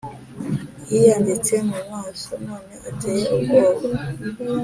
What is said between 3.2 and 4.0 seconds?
ubwoba